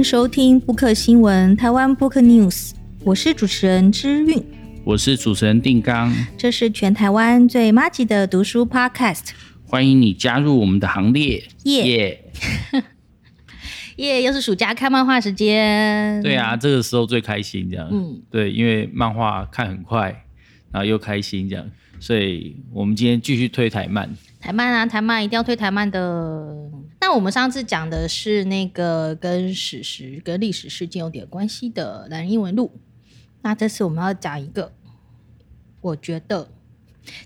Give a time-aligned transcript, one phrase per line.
[0.00, 2.70] 迎收听布克新闻台湾 Book News，
[3.04, 4.42] 我是主持人之韵，
[4.82, 9.32] 我是主持人定刚，这是全台湾最麻吉的读书 Podcast，
[9.66, 12.24] 欢迎你加入我们的行列，耶。
[13.96, 14.22] 耶！
[14.24, 20.24] 又是暑假看漫画时间，对啊，这个时候最开心，这样，嗯，对，因为漫画看很快，
[20.72, 24.10] 然后又开心，这样，所以我们今天继续推台漫，
[24.40, 26.70] 台漫啊，台漫一定要推台漫的。
[26.98, 32.72] 那我们上次讲的是那个跟史实、跟历史事件有点关系的《懒人异闻录》，
[33.42, 34.72] 那这次我们要讲一个，
[35.80, 36.50] 我觉得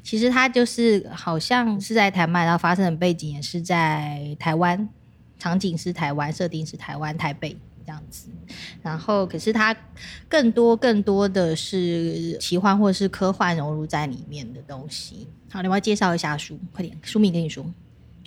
[0.03, 4.89] 其实它就是好像是在台漫，然后发生的背景也是在台湾，
[5.39, 7.57] 场景是台湾，设定是台湾台北
[7.87, 8.29] 这样子，
[8.83, 9.77] 然后可是它
[10.29, 15.27] 更多更多的是奇幻或者是科幻融入在里面的东西。
[15.51, 17.65] 好，你要介绍一下书，快点，书名跟你说。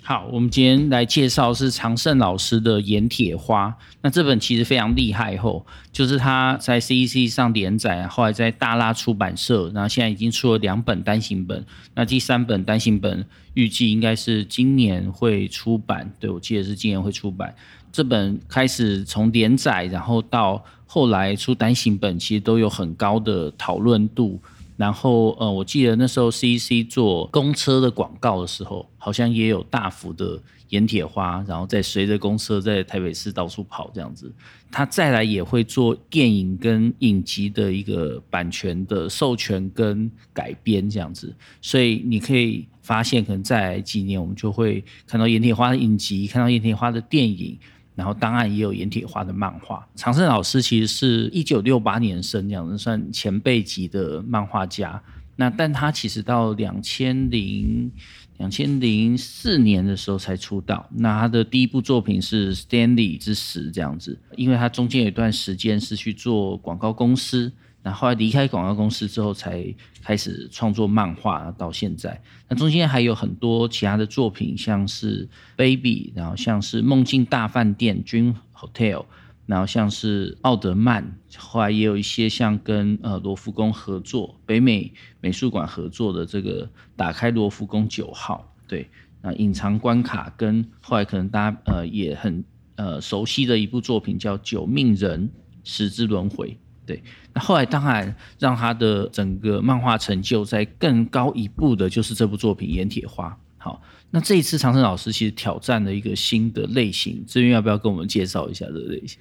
[0.01, 3.67] 好，我们今天来介绍是常胜老师的《盐铁花》。
[4.01, 11.65] 那这本其实非常厉害，后就是他在 CCC 上连载，后来在大拉出版社，然后现在已经出了两本单行本。
[11.93, 17.53] 那第三本单行本预计应该是今年会出版，对，我记得是今年会出版。
[17.97, 24.39] 这本开始从连载，然后到后来出单行本，其实都有很高的讨论度。
[24.75, 34.31] 然后，呃，我记得那时候 C C 做公车的广告的时候，好像也有大幅的阎铁花，然后再随着公车在台北市到处跑这样子。
[34.69, 41.33] 他再来也会做电影跟影集的一个版权的授权跟改编这样子。
[41.63, 47.57] 所以你可以发现，可能再来几年我们就会看到阎铁花的影集，看到阎铁花的电影。
[47.97, 49.85] 然后当然也有岩铁画的漫画。
[49.95, 55.01] 常胜老师其实是一九六八年生，这样子算前辈级的漫画家。
[55.35, 57.91] 那但他其实到两千零
[58.37, 60.87] 两千零四年的时候才出道。
[60.91, 67.51] 那他的第一部作品是《Stanley 之石》这样子，因为他中间有一段时间是去做广告公司。
[67.83, 69.63] 然后来离开广告公司之后，才
[70.03, 72.21] 开始创作漫画到现在。
[72.49, 79.05] 那中间还有很多其他的作品，像是《Baby》，然后像是《梦境大饭店》（Dream Hotel），
[79.45, 81.17] 然后像是《奥德曼》。
[81.37, 86.65] 后来也有一些像跟呃罗浮宫合作、北美美术馆合作的这个
[86.97, 88.53] 《打开罗浮宫九号》。
[88.69, 88.89] 对，
[89.21, 92.43] 那隐藏关卡跟后来可能大家呃也很
[92.75, 95.29] 呃熟悉的一部作品叫《九命人：
[95.63, 96.49] 十之轮回》。
[96.87, 97.03] 对，
[97.33, 103.29] 那后来当然让他的整个漫画成就在更高一步的，就是这部作品《阎铁花》。
[103.57, 103.81] 好，
[104.11, 109.19] 那这一次长生老师其实挑战了一个新的类型，这边要不要跟我们介绍一下这个类型？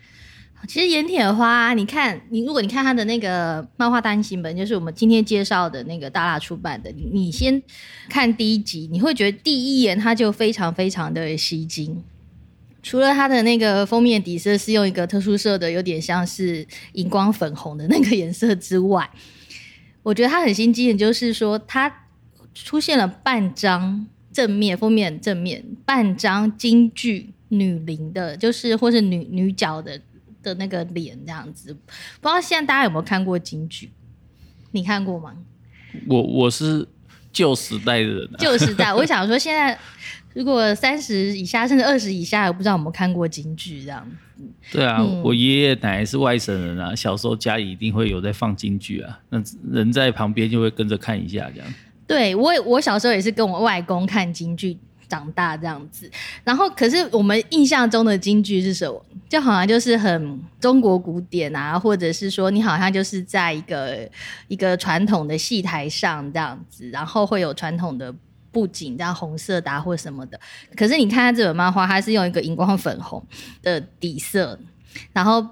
[0.69, 7.63] 其实《阎铁花》，你看，你如果你看他的那个漫画单行本，就是我们今天介绍的那个大辣出版的，你先
[8.09, 12.03] 看第一集，你会觉得第一眼他就非常非常的吸睛。
[12.87, 19.11] 除了它的那个封面底色是用一个特殊色的，有点像是荧光粉红的那个颜色之外，
[20.05, 21.93] 我觉得它很心机的，就是说它
[22.55, 30.01] 出现了半张正面封面正面半张京剧女伶的，就是或是女女角的
[30.41, 31.75] 的那个脸这样子。
[31.75, 33.91] 不知道现在大家有没有看过京剧？
[34.71, 35.35] 你看过吗？
[36.07, 36.87] 我我是
[37.33, 38.95] 旧时代的人啊，旧时代。
[38.95, 39.77] 我想说现在。
[40.37, 44.07] 如果三十以下甚至二十以下，我不知道有没有看过京剧这样。
[44.71, 49.43] 对啊，嗯、我爷爷奶奶是外省人啊，小时候家里一定会有在放京剧啊，那
[49.73, 51.75] 人在旁边就会跟着看一下这样。
[52.07, 54.77] 对，我我小时候也是跟我外公看京剧
[55.09, 56.11] 长大这样子。
[56.45, 59.03] 然后，可是我们印象中的京剧是什么？
[59.31, 64.07] 就好像就是很中国古典啊，或者是说你好像就是在一个
[64.49, 68.15] 一个传统的戏台上这样子，然后会有传统的。
[68.57, 70.41] 布景这样红色的或什么的，
[70.75, 73.23] 可是你看它这本漫画，它是用一个荧光粉红
[73.61, 74.59] 的底色，
[75.13, 75.47] 然后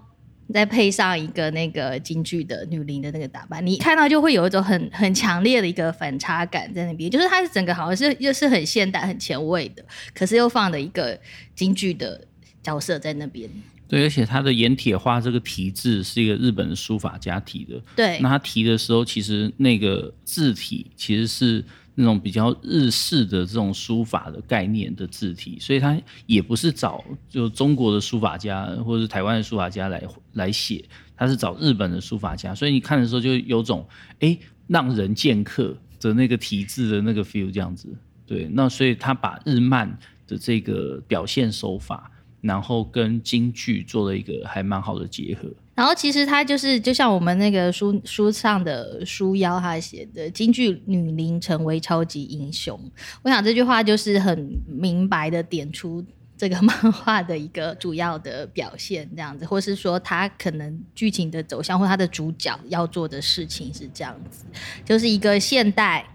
[0.51, 9.85] 再配上一个那个京剧的女伶的那个打扮，你看到就会有一种很很强烈的一个反差感在那边，就是它是整个好像是又是很现代、很前卫的，
[10.15, 11.21] 可是又放了一个
[11.55, 12.27] 京剧的
[12.63, 13.51] 角色在那边。
[13.87, 17.79] 对，而且它的盐铁花这个题字是一个日本的书法家题的。
[17.95, 21.63] 对，那他提的时候，其实那个字体其实是。
[21.95, 25.97] 那种比较日式的这种书法的概念的字体，所以他
[26.27, 30.03] 也不是找就中国的书法家或者是台湾的书法家来
[30.33, 30.85] 来写，
[31.17, 33.87] 他是找日本的书法家，所以你看的时候就有种
[34.21, 34.37] 哎
[34.67, 37.89] 让人见客的那个体字的那个 feel 这样子，
[38.27, 42.11] 对，那所以他把日漫的这个表现手法，
[42.45, 45.49] 然后跟京剧做了一个还蛮好的结合。
[45.75, 52.79] 然后其实他就是，就像我们那个书书上的书腰，他写的“京剧女伶成为超级英雄”。
[53.25, 56.05] 我想这句话就是很明白的点出
[56.37, 64.45] 这个漫画的一个主要的表现，这样子，或是说他可能剧情的走向或他的主角要做的事情是这样子，
[64.85, 66.07] 就是一个现代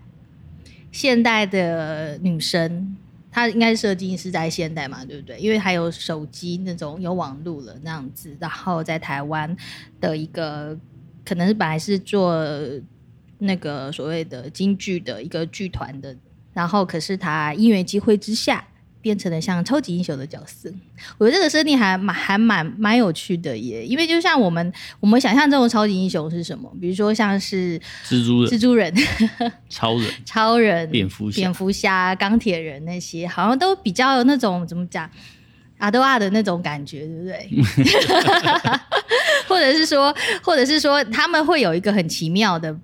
[0.92, 2.96] 现代的女生，
[3.31, 5.38] 他应该设计是在现代嘛，对不对？
[5.40, 9.56] 因为还有手机那种有网络了那样子，然后在台湾
[10.00, 10.78] 的一个
[11.26, 12.34] 可能是本来是做
[13.38, 16.16] 那个所谓的京剧的一个剧团的，
[16.54, 18.66] 然后可是他因缘机会之下。
[19.01, 20.69] 变成了像超级英雄的角色，
[21.18, 23.86] 我觉得这个设定还蛮还蛮蛮有趣的耶。
[23.86, 26.69] 因为就像我们我们想象中的超级英雄是什么？
[26.81, 28.94] 比如说像是蜘蛛人、蜘蛛人、
[29.69, 35.10] 超人、超人、蝙蝠侠、蝙蝠侠、钢铁人那些，好像都比较有那种怎么讲
[35.78, 37.50] 阿德亚的那种感觉，对不对？
[39.48, 40.13] 或者是说，
[40.44, 42.78] 或者是说，他们会有一个很奇妙的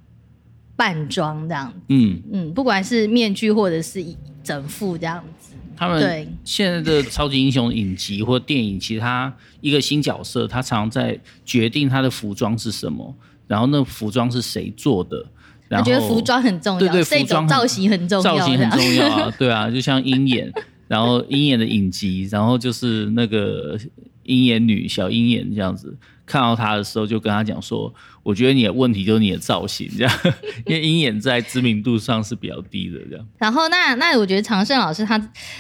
[0.78, 1.74] 扮装这样。
[1.90, 4.04] 嗯嗯，不管是面具或者是
[4.42, 5.55] 整副这样子。
[5.78, 13.16] 他们现在的超级英雄影集或电影，其实他一个新角色，他常常在决定他的服装是什么，
[13.48, 15.26] 然后那服装是谁做的。
[15.68, 20.52] 然后我觉得服装很重要，对对，服装造型很重要，造型很重要啊，对啊，就像鹰眼，
[20.88, 23.76] 然后鹰眼的影集，然后就是那个
[24.24, 25.98] 鹰眼女小鹰眼这样子。
[26.26, 27.94] 看到他的时候，就跟他讲说
[28.24, 30.14] ：“我觉得你的问题就是你的造型，这样，
[30.66, 35.18] 因为鹰眼在知名度上是比较低的，这样。”然后那，那那我觉得常胜老师他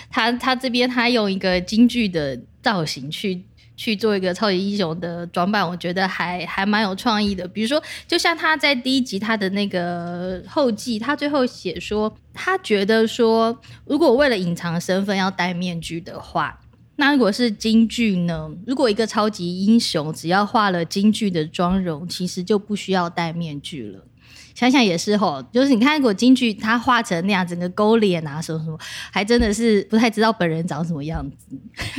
[0.09, 3.44] 他他这边他用一个京剧的造型去
[3.77, 7.47] 去做一个超级英雄的装扮，我觉得还还蛮有创意的。
[7.47, 16.59] 比如说，就像他在第一集他的那个后记，他最后写说，他觉得说，如果为了隐藏身份要戴面具的话。
[16.97, 18.50] 那如果是京剧呢？
[18.65, 24.06] 如果一个超级英雄只要化了京剧的妆容，其实就不需要戴面具了。
[24.53, 28.80] 想想也是吼，就是你看，如果京剧他画成那样，整个勾脸啊，什么什么，
[29.12, 31.57] 还真的是不太知道本人长什么样子。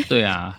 [0.09, 0.57] 对啊，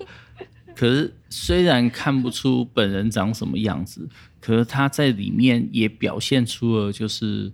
[0.76, 4.08] 可是虽然看不出本人长什么样子，
[4.40, 7.52] 可是他在里面也表现出了就是。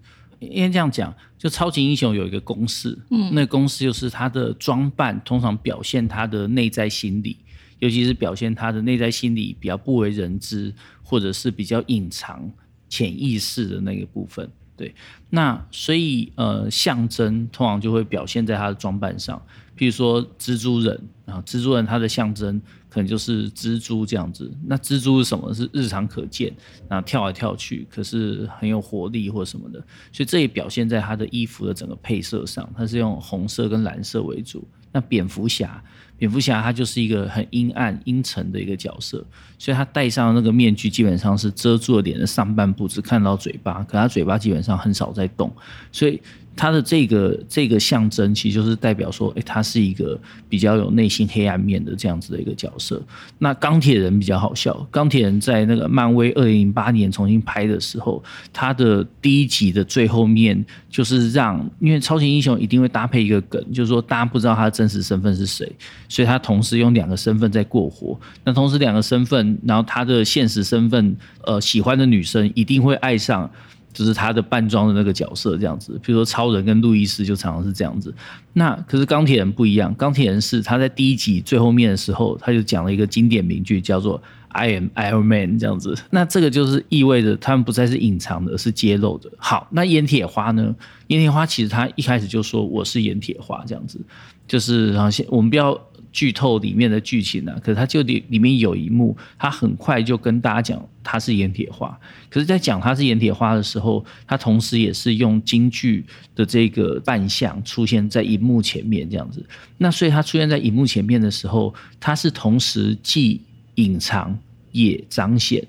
[0.51, 7.37] 因为这样讲，就超级英雄有一个公式，嗯，那个公式就是他的装扮通常表现他的内在心理，
[7.79, 10.73] 尤其是表现他的内在心理比较不为人知，
[11.03, 12.51] 或者是比较隐藏、
[12.89, 14.49] 潜意识的那个部分。
[14.75, 14.93] 对，
[15.29, 19.41] 那所以呃，象征通常就会表现在他的装扮上，
[19.77, 22.61] 譬如说蜘蛛人，啊蜘蛛人他的象征。
[22.93, 25.51] 可能就是蜘蛛这样子，那蜘蛛是什么？
[25.51, 26.53] 是日常可见，
[26.87, 29.79] 然后跳来跳去，可是很有活力或什么的，
[30.11, 34.63] 所以这也表现在他的衣服的整个配色上，它是用红色跟蓝色为主。
[34.91, 35.83] 那蝙蝠侠，
[36.17, 39.25] 蝙蝠侠他就是一个很阴暗、阴沉的一个角色，
[39.57, 45.51] 所以他戴上那个面具基本上是遮住了脸的上半部，只看到嘴巴，可他嘴巴基本上很少在动，
[45.91, 46.21] 所以。
[46.55, 53.01] 他的这个这个象征，其实就是代表说，哎，他是一个比较有内心黑暗面的这样子的一个角色。
[53.39, 65.69] 那钢铁人比较好笑，钢铁人在那个漫威二零零八年重新拍的时候，他的第一集的最后面就是让，因为超级英雄一定会搭配一个梗，就是说大家不知道他的真实身份是谁，
[66.07, 68.19] 所以他同时用两个身份在过活。
[68.43, 71.15] 那同时两个身份，然后他的现实身份，
[71.45, 73.49] 呃，喜欢的女生一定会爱上。
[73.93, 78.13] 就是他的扮装的那个角色这样子，比如说超人跟路易斯就常常是这样子。
[78.53, 85.95] 那可是钢铁人不一样，钢铁人是他在第一集最后面的时候，他就讲了一个经典名句，叫做 “I am Iron Man” 这样子。
[86.09, 89.31] 那这个就是意味着他们不再是隐藏的，是揭露的。
[89.37, 90.75] 好，那阎铁花呢？
[91.07, 93.99] 阎铁花其实他一开始就说我是阎铁花这样子，
[94.47, 95.79] 就是然后先我们不要。
[96.13, 97.59] 剧透里面的剧情呢、啊？
[97.59, 101.99] 可是他就里里面有一幕，他很快就跟大家讲他是盐铁花。
[102.29, 106.05] 可是，在讲他是盐铁花的时候，他同时也是用京剧
[106.35, 109.43] 的这个扮相出现在荧幕前面这样子。
[109.77, 113.41] 那所以他出现在荧幕前面的时候，他是同时既
[113.75, 114.37] 隐藏
[114.71, 115.65] 也彰显。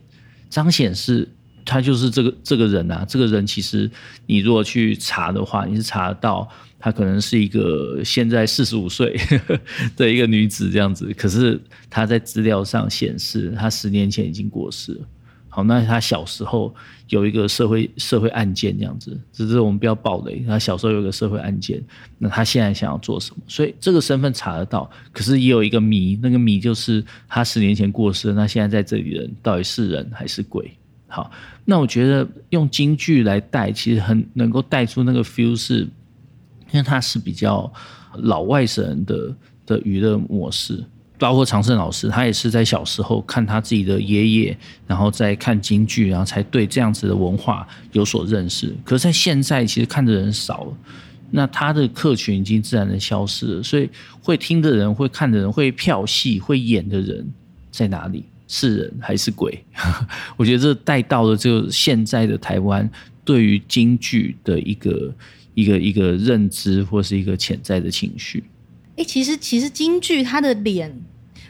[0.51, 1.29] 彰显是，
[1.65, 3.91] 他就是这个这个人啊，这个人其实
[4.27, 6.49] 你如果去查的话，你是查得到。
[6.77, 9.19] 她可能是一个现在四十五岁
[9.97, 15.01] 的一个女子这样子，可是她在资料上显示她十年前已经过世了。
[15.49, 16.75] 好，那她小时候
[17.09, 20.45] 有一个社会社会案件这样子，只是我们不要暴雷。
[20.47, 21.83] 她小时候有一个社会案件，
[22.19, 23.43] 那她现在想要做什么？
[23.49, 30.71] 所以这个身份查得到，可是也有一个谜，那个谜就是她十年前过世，那现在在这里的人到底是人还是鬼？
[31.15, 31.31] 好，
[31.65, 35.89] 那我觉得用京剧来带，其实很能够带出那个 feel 是。
[36.73, 37.73] 因为他是比较
[38.17, 40.83] 老外省人的的娱乐模式，
[41.19, 48.75] 包括常胜老师，他也是在小时候看他自己的爷爷，然后再看京剧，然后才对这样子的文化有所认识。
[48.83, 50.77] 可是，在现在其实看的人少了，
[51.31, 53.89] 那他的客群已经自然的消失了，所以
[54.21, 57.25] 会听的人、会看的人、会票戏、会演的人
[57.71, 58.25] 在哪里？
[58.57, 59.65] 是人还是鬼？
[60.39, 62.89] 我觉得这带到了就现在的台湾
[63.25, 65.13] 对于京剧的一个
[65.55, 68.45] 一个一个认知，或是一个潜在的情绪。
[68.97, 70.89] 哎、其实其实京剧它的脸，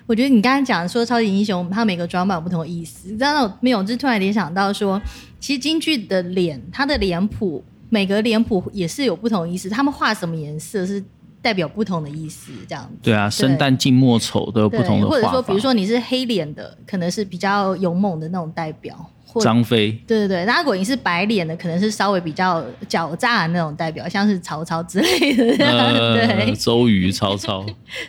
[0.06, 3.10] 我觉得你刚才讲说超级英雄，它每个装扮有不同的意思。
[3.10, 3.82] 你知道没有？
[3.82, 4.98] 就突然联想到说，
[5.38, 9.68] 其实京剧的脸，它的脸谱，每个脸谱也是有不同的意思。
[9.68, 11.04] 他们画什么颜色是
[11.44, 12.98] 代表不同的意思，这样子。
[13.02, 15.06] 对啊，生旦净末丑都有不同的。
[15.06, 19.10] 或者说，比如说你是黑脸的，可能是比较勇猛的那种代表。
[19.40, 25.66] 张飞，对对对，那如果你是白脸的，可能是稍微比较狡诈的那种代表，像是曹操之类的。
[25.66, 27.66] 呃、 对，周瑜、曹操。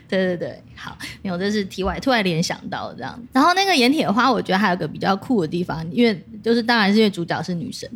[0.07, 3.19] 对 对对，好，没有，这是题外突然联想到这样。
[3.31, 7.89] 然后那个盐铁花，我觉得还有个比较酷的地方，因为就是当然是因为主角是女生。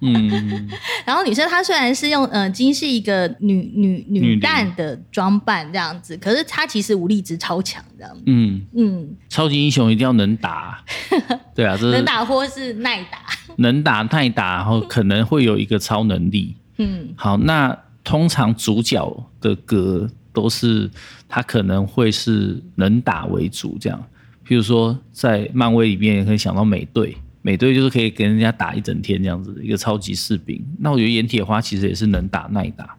[0.00, 0.68] 嗯。
[1.04, 8.22] 然后女生她虽然是用呃金是一个女女女旦的装扮这样子，可是她其实武力值超强这样子。
[8.26, 10.82] 嗯嗯，超级英雄一定要能打。
[11.54, 13.18] 对啊，这是能打或是耐打，
[13.56, 16.56] 能打耐打，然后可能会有一个超能力。
[16.78, 20.90] 嗯，好，那通常主角的格都是
[21.26, 23.98] 他可能会是能打为主，这样。
[24.46, 30.62] 譬如说，在漫威里面也可以想到美队，美队就是可以跟人家打一整天这样子，一个超级士兵。
[30.78, 32.94] 那我觉得阎铁花其实也是能打耐打。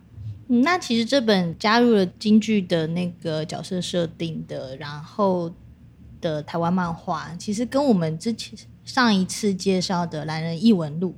[0.48, 5.54] 嗯，那其实这本加入了京剧的那个角色设定的，然后。
[6.22, 11.14] 的台湾漫画其实跟我们之前上一次介绍的《男人异闻录》，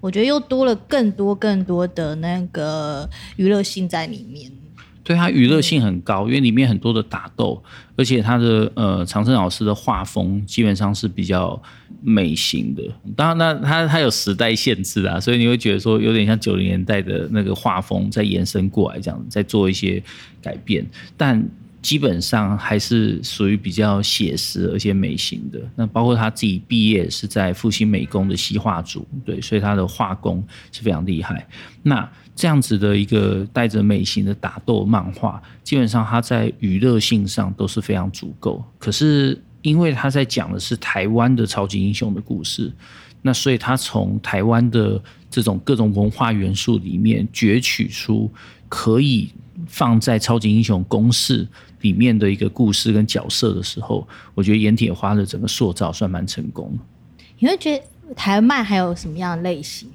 [0.00, 3.06] 我觉得又多了更多更多的那个
[3.36, 4.50] 娱乐性在里面。
[5.06, 7.62] 对，它娱乐性很高，因为里面很多的打斗，
[7.94, 11.62] 而且他的呃长生老师的画风基本上是比较
[12.02, 12.82] 美型的。
[13.14, 20.02] 当然，那他他有时代限制啊，所以你会觉得说有点像九零年代的那个画风在延伸过来，这样在做一些
[20.42, 20.84] 改变，
[21.16, 21.48] 但。
[21.86, 25.60] 基本上还是属于比较写实而且美型的。
[25.76, 31.46] 那包括他自己毕业是在复兴美工的西画组，对，所以他的画工是非常厉害。
[31.84, 38.64] 那这样子的一个带着美型的打斗漫画，基本上他在娱乐性上都是非常足够。
[38.80, 42.72] 可是因为他在讲的是台湾的超级英雄的故事，
[43.22, 45.00] 那所以他从台湾的
[45.30, 48.28] 这种各种文化元素里面攫取出
[48.68, 49.30] 可以
[49.66, 51.46] 放在超级英雄公式
[51.80, 56.84] 里面的一个故事跟角色的时候，我觉得阎铁花的整个塑造算蛮成功的。
[57.38, 59.88] 你会觉得台漫还有什么样的类型？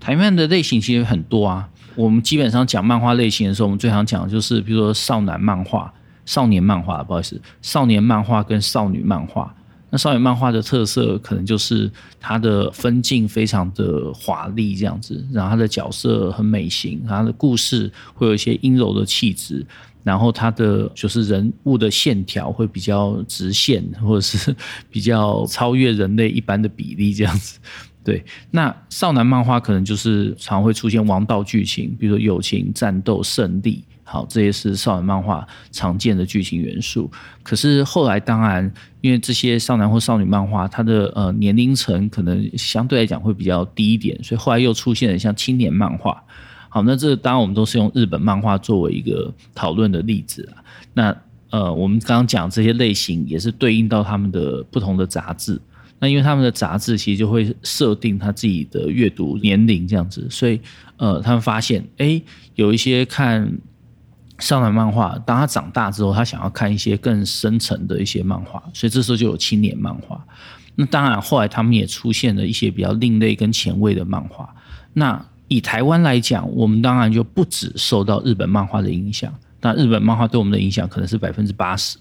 [0.00, 1.68] 台漫的类型其实很多啊。
[1.94, 5.92] 我们基本上讲漫画类型的时候，我们最常讲的就是，比如说少男漫画、
[6.24, 9.52] 少年漫画，不好意思，少年漫画跟少女漫画。
[9.90, 11.90] 那少女漫画的特色可能就是
[12.20, 19.66] 它的分镜非常的华丽，这样子，然后它的角色很美型，它的故事会有一些阴柔的气质。
[20.04, 24.54] 然后它的就是人物的线条会比较直线， 或者是
[24.88, 27.58] 比较超越人类一般的比例这样子。
[28.02, 37.10] 对，那少男漫画可能就是常会出现王道剧情，比如说友情、战斗、胜利，好，这些是少男漫画常见的剧情元素。
[37.42, 38.72] 可是后来当然，
[39.02, 46.24] 因为这些少男或少女漫画，它的呃年龄层可能相对来讲会比较低一点，所以后来又出现了像青年漫画。
[46.70, 50.64] 好，那这当然我们都是用日本漫画作为一个讨论的例子啊。
[50.94, 51.16] 那
[51.50, 55.60] 呃，我们刚刚讲这些类型也是对应到他们的不同的杂志。
[56.00, 60.60] 那因为他们的杂志其实就会设定他自己的阅读年龄这样子，所以
[60.96, 62.22] 呃，他们发现诶，
[62.54, 63.50] 有一些看
[64.38, 70.24] 少男漫画，当他长大之后，他想要看一些更深层的一些漫画，所以这时候就有青年漫画。
[70.76, 74.48] 那当然后来他们也出现了一些比较另类跟前卫的漫画。
[74.92, 81.98] 那以台湾来讲，我们当然就不止受到日本漫画的影响，那日本漫画对我们的影响可能是百分之八十。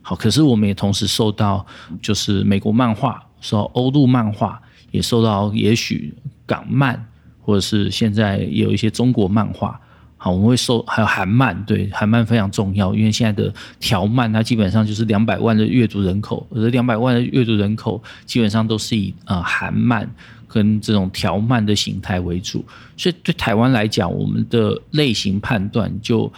[0.00, 1.66] 好，可是我们也同时受到，
[2.00, 6.14] 就是美国漫画，受欧陆漫画，也受到也许
[6.46, 7.04] 港漫，
[7.40, 9.80] 或者是现在有一些中国漫画。
[10.22, 20.06] 好，我们会受还有韩漫，对，韩漫非常重要，因为现在的条漫它基本上就是两百万的阅读人口，而这两百万的阅读人口基本上都是以呃韩漫。
[20.52, 22.64] 跟这种条漫的形态为主，
[22.96, 26.28] 所以对台湾来讲，我们的类型判断就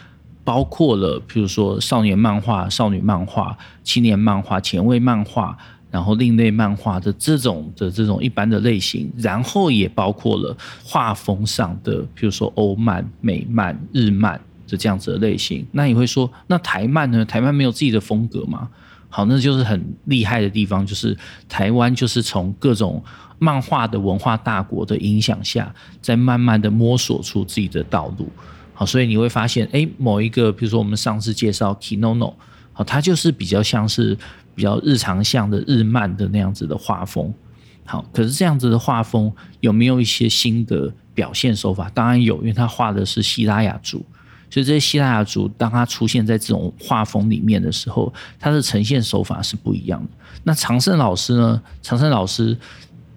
[0.44, 5.56] 包括了，譬如说少年漫画、少女漫画、青年漫画、前卫漫画，
[5.92, 15.66] 然后另类漫画的这种的这种一般的类型，然后也包括了画风上的，譬如说欧漫、美漫、日漫的这样子的类型。
[15.70, 17.22] 那你会说，那台漫呢？
[17.25, 18.68] 台漫没有自己的风格吗？
[19.11, 21.14] 好，那就是很厉害的地方，就是
[21.46, 23.04] 台湾就是从各种
[23.38, 25.70] 漫画的文化大国的影响下，
[26.00, 28.32] 在慢慢的摸索出自己的道路。
[28.72, 32.32] 好，所以你会发现，哎，某一个，比如说我们上次介绍 Kinono，
[32.72, 34.16] 好，它就是比较像是
[34.54, 37.32] 比较日常向的日漫的那样子的画风。
[37.85, 41.90] 好，可是这样子的画风有没有一些新的表现手法？
[41.90, 44.04] 当然有，因为他画的是希腊雅族，
[44.49, 50.11] 所以这些希腊雅族当他出现在这种画风里面的时候，他的呈现手法是不一样的。
[50.44, 51.61] 那常胜老师呢？
[51.82, 52.56] 常胜老师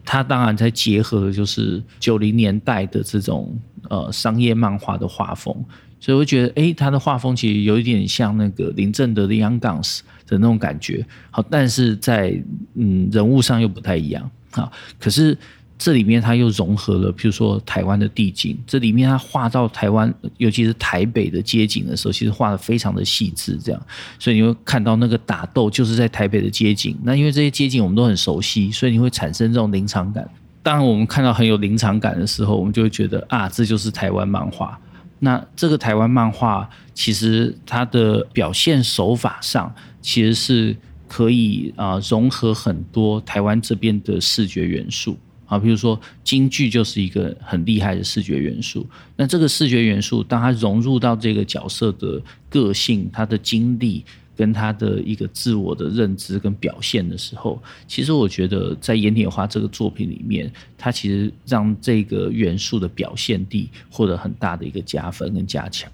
[0.04, 3.56] 他当然在结合的就是九零年代的这种
[3.89, 5.56] 呃商业漫画的画风，
[6.00, 11.06] 所以我觉得，哎，他的画风其实有一点像那个林正德的 Young Guns 的那种感觉。
[11.32, 12.42] 好，但是在
[12.75, 14.30] 嗯人物上又不太一样。
[14.51, 15.38] 啊，可是
[15.77, 23.82] 这里面它又融合了，譬如说台湾的地景，这里面他画到台湾，尤其是台北的街景的时候，其实画得非常的细致，这样，
[24.18, 26.98] 所以你会看到那个打斗就是在台北的街景。
[27.04, 30.25] 那因为这些街景我们都很熟悉，所以你会产生这种临场感。
[30.65, 34.77] 当我们看到很有临场感的时候，我们就会觉得啊，这就是台湾漫画。
[35.19, 40.75] 那这个台湾漫画其实它的表现手法上其实是。
[41.07, 48.86] 可以啊，融合很多台湾这边的视觉元素啊，比如说京剧就是一个很厉害的视觉元素。
[49.15, 52.19] 那这个视觉元素，当它融入到这个角色的
[52.50, 54.03] 个性、他的经历
[54.36, 65.92] 跟他的一个自我的认知跟表现的时候，其实我觉得在《盐铁花》这个作品里面，他其实让这个元素的表现力获得很大的一个加分跟加强。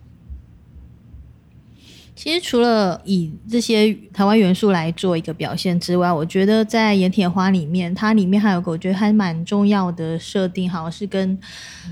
[2.22, 11.36] 其实除了以这些台湾元素来做一个表现之外，我觉得在《盐铁花》里面，它里面还有个我觉得还蛮重要的设定，好像是跟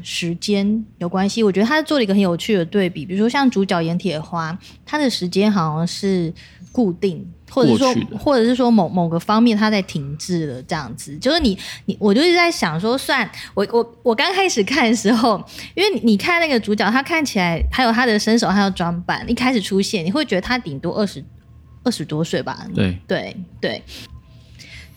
[0.03, 1.41] 时间有关系。
[1.41, 4.55] 我觉得他做了一个很有趣的对比，比如说像主角盐铁花，
[4.86, 6.31] 他的时间好像是
[6.71, 7.31] 固定。
[7.51, 21.25] 或者说，或者是说某某个方面它在停滞了，这样子，就是你你，我就一直在想说，算我我我刚开始看的时候，因为你看那个主角，他看起来还有他的身手，还有装扮，一开始出现，你会觉得他顶多二十
[21.84, 22.67] 二十多岁吧？
[22.75, 23.84] 对对对。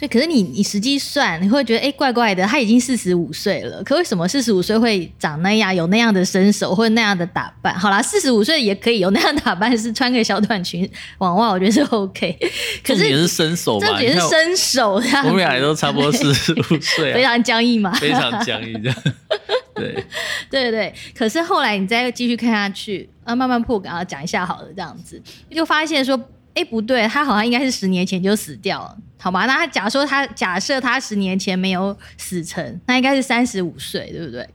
[0.02, 7.72] 对，可是你你实际算，你会觉得哎，怪怪的，他已经四十五岁了，可为什么四十五岁会长那样，有那样的身手或者那样的打扮？
[7.78, 12.36] 好啦，四十五岁也可以有那样打扮，是穿个小短裙、网袜，我觉得是 OK。
[12.82, 14.94] 可是也是身手吧，这也是身手。
[15.24, 18.98] 我们俩都差不多四十五岁， 非常僵硬嘛， 非常僵硬这样。
[19.76, 20.04] 对
[20.50, 26.20] 对对，可是后来你再继续看下去，啊，慢慢破梗啊，讲一下好了，这样子就发现说。
[26.54, 29.46] 哎，不对，他好像应该是十年前就死掉了，好吗？
[29.46, 34.46] 那他假说他假设他十年前没有死成，那应该是三十五岁，对不对？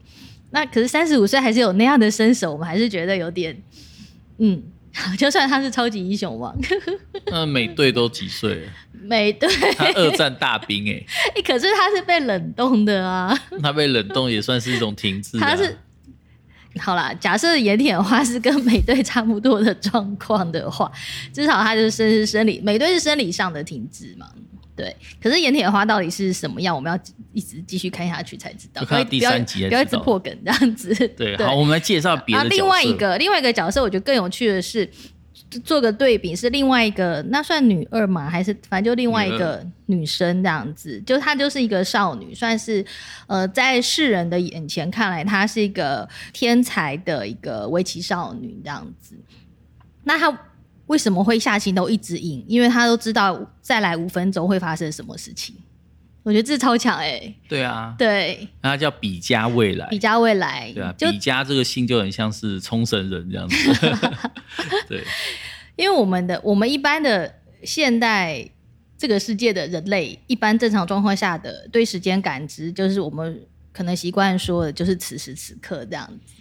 [0.50, 3.60] 那可是三十五岁还是有那样的身手，我们还是觉得有点，
[4.38, 4.62] 嗯，
[5.18, 6.56] 就算他是超级英雄王，
[7.26, 8.72] 那 美队都几岁了？
[9.00, 15.76] 美队他二战大兵哎，哎，可是他是被冷冻的啊，他被冷冻也算是一种停滞，他是。
[16.78, 20.90] 好啦，假设岩铁花是跟美队差不多的状况的话，
[21.32, 24.26] 至少他就是生是生理，美队是生理上的停滞嘛。
[24.76, 26.74] 对，可是盐铁花到底是什么样？
[26.74, 26.98] 我们要
[27.32, 28.84] 一直继续看下去才知道。
[28.84, 30.94] 看到第三集不要一直破梗这样子。
[31.16, 32.40] 对，对好，我们来介绍别。
[32.44, 34.88] 另外一个，另外一个角色，我觉得更有趣的是。
[35.64, 38.28] 做个对比，是另外一个，那算女二吗？
[38.28, 41.00] 还是反正就另外一个女生这样子？
[41.06, 42.84] 就她就是一个少女，算是
[43.26, 49.14] 呃，在世人的眼前看来，她是一个天才的一个围棋少女这样子。
[50.04, 50.38] 那她
[50.86, 52.44] 为什么会下棋都一直赢？
[52.46, 55.54] 因为她都知道再来五分钟会发生什么事情。
[56.28, 57.34] 我觉得这超强哎、欸！
[57.48, 63.56] 对啊，对，那他叫比嘉未来，比嘉未来，对啊，比嘉这个姓就很像是冲绳人这样子。
[64.86, 65.02] 对，
[65.76, 68.46] 因为我们的我们一般的现代
[68.98, 73.40] 这个世界的人类，一般正常状况下的对时间感知，就是我们
[73.72, 76.34] 可能习惯说的，就是此时此刻这样子。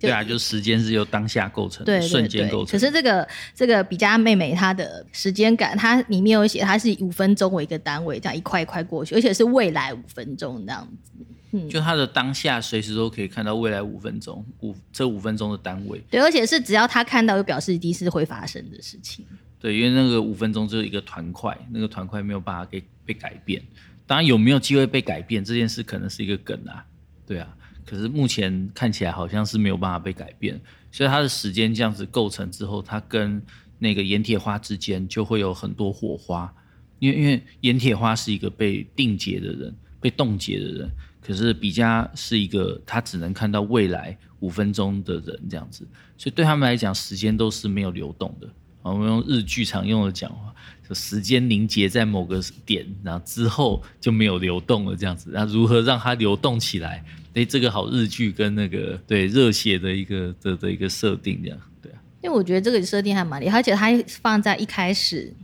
[0.00, 2.78] 对啊，就是时间是由当下构成的，对，瞬间构成。
[2.78, 11.12] 可是这个这个比嘉妹妹她的时间感，她里面有写，她是以五分钟为一个单位，这样一块一块过去，而且是未来五分钟这样子。
[11.50, 16.00] 嗯，就她的当下随时都可以看到未来五分钟，五这五分钟的单位。
[16.10, 19.24] 对，而且是只要她看到，就表示一定是会发生的事情。
[19.58, 23.60] 对，因为那个五分钟就是一个团块，那个团块没有办法给被改变。
[24.06, 26.84] 当然，有没有机会被改变这件事，可能是一个梗啊。
[27.26, 27.48] 对啊。
[27.88, 30.60] 可是目前看起来好像是没有办法被改变，
[30.92, 33.40] 所以他的时间这样子构成之后，他跟
[33.78, 36.54] 那个盐铁花之间就会有很多火花，
[36.98, 40.90] 因为因为盐铁花是一个被定结的人，被冻结的人，
[41.22, 48.46] 可是比嘉是一个他只能看到未来五分钟的人这样子，所以对他们来讲，时间都是没有流动的。
[48.82, 50.54] 我们用日剧常用的讲话，
[50.94, 55.30] 时间凝结在某个点，然后之后就没有流动了，这样子。
[55.32, 57.04] 那如何让它流动起来？
[57.34, 61.98] 哎，这个好日剧跟那个对热血的一个的的一个设定，这样对啊。
[62.22, 65.34] 因为我觉得这个设定还蛮厉害，而且它放在一开始。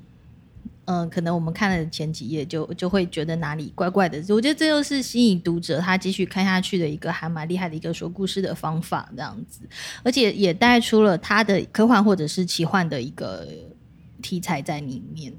[0.87, 4.19] 嗯、可能我们看了前几页就就会觉得哪里怪怪的。
[4.35, 9.61] 我觉得这又是吸引读者他继续看下去的一个还蛮厉害的一个说故事的方法，这样子，
[10.03, 13.49] 而且也带出了他的科幻或者是奇幻的一个
[14.25, 15.31] 题材在里面。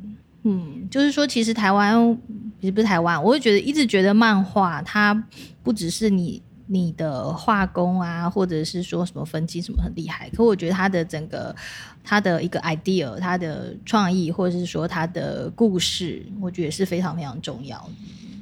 [0.43, 2.15] 嗯，就是说，其实台湾
[2.62, 5.28] 其实不是台湾，我会觉得一直觉得漫画它
[5.63, 6.43] 不只是你。
[6.67, 11.56] 你的画工啊，或者是说什么分镜什么很厉害，可我觉得它的整个
[12.04, 17.91] 它的一个 idea，它的创意，或者是说它的故事，我觉得是非常非常重要的。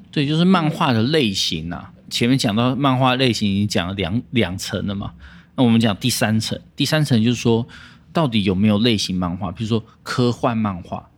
[0.10, 1.92] 对，就是漫画的类型啊。
[2.10, 5.12] 前面讲到漫画类型已经讲了两两层了嘛，
[5.58, 7.68] 那我们讲第三层，第三层就是说
[8.14, 11.10] 到底有没有类型漫画，比如说科幻漫画，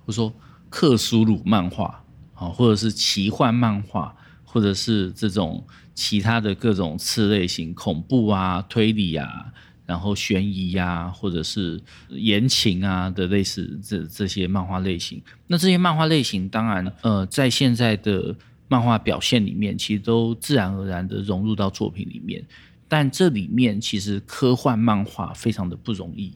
[0.00, 0.32] 或者说
[0.70, 5.62] 克苏鲁漫画啊，或者是奇幻漫画，或者是这种。
[5.96, 9.46] 其他的各种次类型，恐怖啊、推理啊，
[9.86, 15.22] 然后悬疑呀、啊，或者是言情啊的类似这这些漫画类型。
[15.46, 18.34] 那这些漫画类型，当然，呃，在现在的
[18.66, 22.44] 漫画表现里面，其实都自然而然的融入到作品里面。
[22.88, 26.34] 但这里面其实科幻漫画非常的不容易，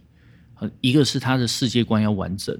[0.81, 2.59] 一个是它的世界观要完整，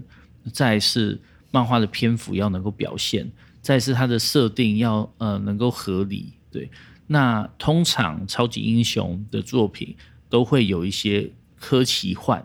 [0.53, 3.31] 再是漫画的篇幅要能够表现，
[3.61, 6.33] 再是它的设定要呃能够合理。
[6.51, 6.71] 对，
[7.07, 9.97] 那通常超级英雄的作品
[10.29, 12.45] 都会有一些科奇幻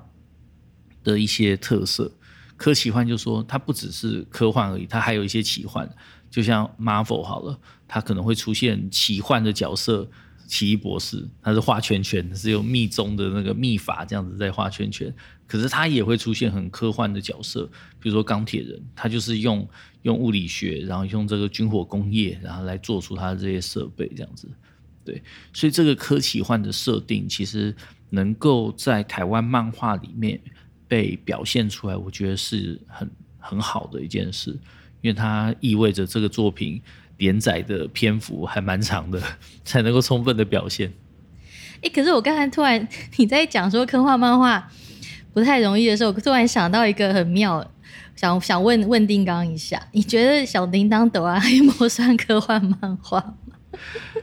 [1.03, 2.11] 的一些特色。
[2.55, 5.89] 科奇幻就说它不只是科幻而已，它还有一些奇幻。
[6.29, 10.09] 就像 Marvel 好了，它可能会出现奇幻的角色，
[10.47, 15.13] 奇异博士，他是画圈圈，是用密宗的那个秘法这样子在画圈圈。
[15.45, 17.65] 可是他也会出现很科幻的角色，
[17.99, 19.67] 比如说钢铁人，他就是用。
[20.03, 24.49] 用物理学，然后用这个军火工业，然后来做出他的这些设备，这样子，
[25.05, 27.73] 对，所以这个科奇幻的设定，其实
[28.09, 30.37] 能够在台湾漫画里面
[30.89, 34.51] 被表现出来，我觉得是很很好的一件事，
[34.99, 36.81] 因为它意味着这个作品
[37.17, 39.21] 连载的篇幅还蛮长的，
[39.63, 40.91] 才能够充分的表现。
[41.81, 44.69] 哎，可是我刚才突然你在讲说科幻漫画
[45.33, 47.69] 不太容易的时候，我突然想到一个很妙。
[48.15, 53.57] 想想问问丁刚一下，你觉得小叮当哆啦 A 梦算科幻漫画吗？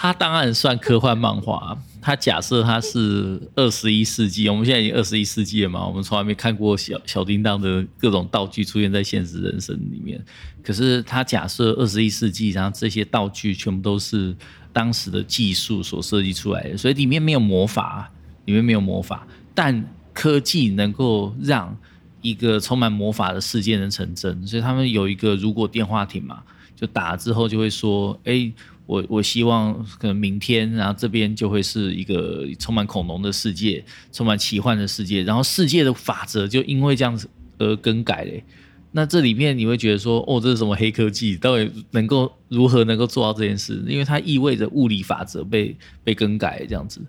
[0.00, 1.76] 他当然算科幻漫画。
[2.00, 10.24] 他假设他是二十一世纪，我们现在已经二十一世纪了嘛，我们从来没看过小小叮当的各种道具出现在现实人生里面。
[10.62, 14.34] 可是他假设二十一世纪，然后这些道具全部都是
[14.72, 18.08] 当时的技术所设计出来的，所以里面没有魔法，
[18.44, 19.84] 里面没有魔法，但
[20.14, 21.76] 科技能够让。
[22.20, 26.42] 一个充满魔法的世界能成真，所以他们有一个如果电话亭嘛，
[26.74, 28.52] 就打之后就会说，哎，
[28.88, 38.42] 我我希望可能明天，然后这边就会是一个充满恐龙的世界，充满奇幻的世界，然后世界的法则就因为这样子而更改嘞。
[38.90, 41.36] 那这里面你会觉得说，哦，这是什么黑科技？
[41.36, 43.84] 到底能够如何能够做到这件事？
[43.86, 47.00] 因为它意味着物理法则被被更改这样子，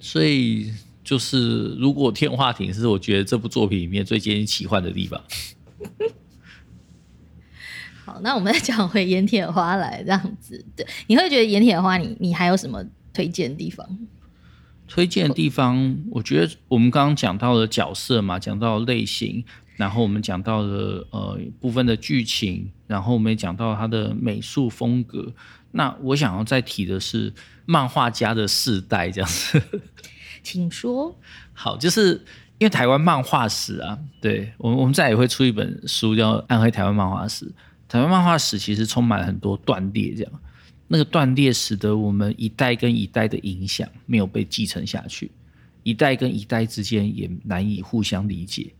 [0.00, 0.72] 所以。
[1.02, 5.20] 就是如果天画亭是我觉得这部作品里面最接近奇幻的地方。
[8.04, 13.86] 好，那我们再 讲回盐铁花来这样子，对，你会觉得盐铁花你你还有什么推荐的地方？
[14.88, 19.44] 推荐的地方，我觉得我们刚刚讲到了角色嘛，讲到了类型，
[19.76, 25.32] 然后我们讲到了呃部分的剧情，然后我们也讲到它的美术风格。
[25.70, 27.32] 那我想要再提的是
[27.66, 29.62] 漫画家的世代这样子。
[30.42, 31.16] 请说。
[31.52, 32.14] 好，就是
[32.58, 37.46] 因为台湾漫画史啊，对我们我们再也会出一本书叫《暗黑台湾漫画史》。
[37.90, 40.32] 台湾漫画史其实充满很多断裂，这样
[40.86, 45.32] 那个断裂使得我们一代跟一代的影响没有被继承下去，
[45.82, 48.72] 一代跟一代之间也难以互相理解。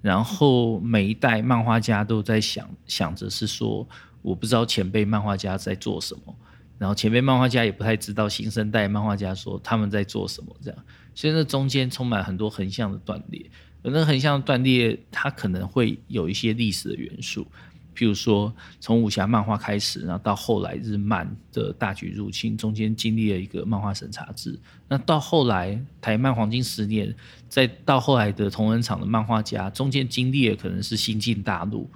[0.00, 3.86] 然后每一代漫画家都在想想着是说，
[4.22, 6.34] 我不知道前辈漫画家在做什么。
[6.78, 13.44] 然后前辈漫画家也不太知道新生代漫画家说他们在做什么，这样，所以那中间充满很多横向的断裂。
[13.82, 17.46] 而那横向断裂，它可能会有一些历史的元素，
[17.94, 24.58] 譬如说从武侠漫画开始，然后到后来日漫的大举入侵，中间经历了一个漫画审查制。
[24.88, 27.14] 那到后来台漫黄金十年，
[27.48, 31.88] 再到后来的同仁场的漫画家，中间经历了可能是新进大陆，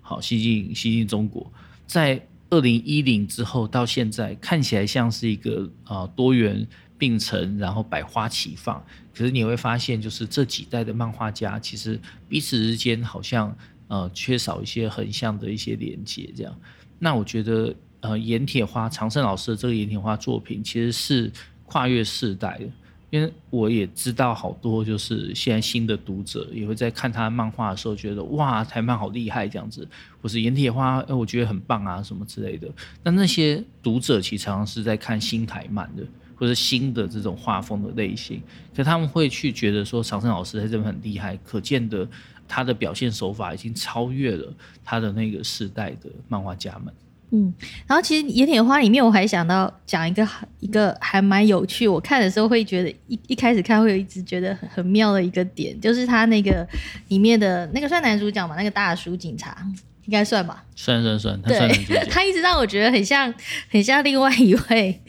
[0.00, 1.52] 好，新进新进中国，
[1.86, 2.26] 在。
[2.50, 6.64] 二零一零之后到现在，看起来像是一个啊多元
[6.96, 8.80] 并成，然后百花齐放。
[9.12, 13.56] 可是你会发现，就是这几代的漫画家，其实彼此之间好像
[13.88, 16.30] 呃缺少一些横向的一些连接。
[16.36, 16.54] 这样，
[16.98, 21.32] 那我觉得呃，盐铁花常胜老师的这个盐铁花作品，其实是
[21.64, 22.66] 跨越世代的。
[23.10, 29.86] 因为我也知道好多，就是现在新的读者也会在看他漫画的时候，觉得哇，台漫好厉害这样子，
[30.20, 32.68] 或是盐铁花，我觉得很棒啊，什么之类的。
[33.04, 36.02] 那那些读者其实常常是在看新台漫的，
[36.34, 38.42] 或者新的这种画风的类型，
[38.74, 42.08] 可他们会去觉得说，常胜老师在这边很厉害，可见的
[42.48, 44.52] 他的表现手法已经超越了
[44.84, 46.92] 他的那个时代的漫画家们。
[47.30, 47.52] 嗯，
[47.86, 50.28] 然后其实野铁花里面我还想到讲一个
[50.60, 56.64] 一个还蛮有趣，我看的时候会觉得一一开始看会有一直觉得很很妙的一个点，就是他那个
[57.08, 59.66] 里面的那个算男主角嘛，那个大叔警察
[60.04, 60.62] 应该算吧？
[60.76, 62.06] 算算算，他算男主角。
[62.08, 63.32] 他一直让我觉得很像
[63.68, 65.00] 很像另外一位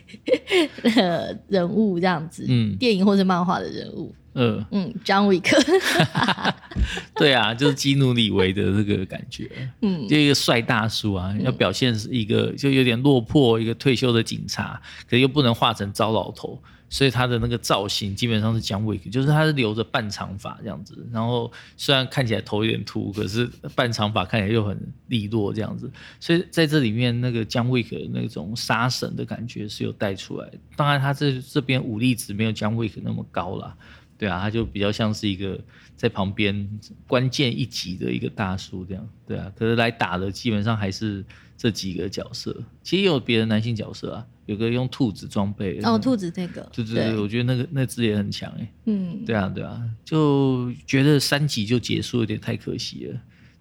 [0.96, 4.16] 呃 人物这样子，嗯，电影或者漫画的人物。
[4.38, 5.48] 嗯嗯，John Wick，
[7.16, 9.50] 对啊，就是基努李维的这个感觉，
[9.82, 33.76] 嗯，就一个帅大叔啊，要表现是一个就有点落魄，一个退休的警察，可是又不能化成糟老头，所以他的那个造型基本上是 John Wick，就是他是留着半长发这样子，然后虽然看起来头有点秃，可是半长发看起来又很利落这样子，所以在这里面那个 John Wick 的那种杀神的感觉是有带出来，当然他这这边武力值没有 John Wick 那么高啦。
[34.18, 35.60] 对啊，他就比较像是一个
[35.96, 36.68] 在旁边
[37.08, 39.52] 关键一级的一个大叔这样，对啊。
[39.56, 41.24] 可是来打的基本上还是
[41.58, 53.20] 这几个角色，其实也有别的男性角色啊，有个用兔子装备哦，兔子这个，对对对，我觉得那个那只也很强哎，嗯，对啊对啊，就觉得三集就结束有点太可惜了，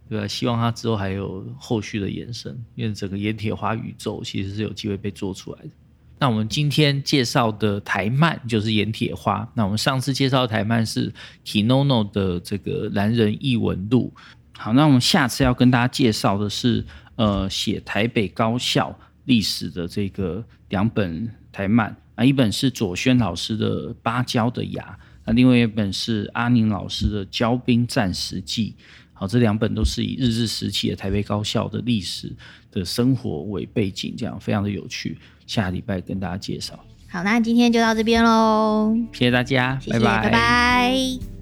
[0.09, 5.71] 对啊，希望他之后还有后续的延伸，因为整个盐铁花宇宙其实是有机会被做出来的。
[6.19, 9.47] 那我们今天介绍的台漫就是盐铁花。
[9.55, 11.13] 那我们上次介绍的台漫是
[11.45, 14.13] Kinono 的这个男人异闻录。
[14.57, 16.85] 好，那我们下次要跟大家介绍的是，
[17.17, 24.83] 呃，写台北高校历史的这个两本台漫啊，一本是左轩老师的《芭蕉的芽》，
[25.27, 28.75] 那另外一本是阿宁老师的《骄兵战时记》。
[29.13, 32.33] 好，这两本都是以日治时期的台北高校的历史
[32.71, 35.19] 的生活为背景，这样非常的有趣。
[35.47, 36.79] 下礼拜跟大家介绍。
[37.09, 41.34] 好，那今天就到这边喽，谢谢大家，谢谢，拜拜，拜拜。